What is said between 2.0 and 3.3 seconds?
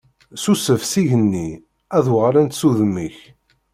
d-uɣalent s udem-ik.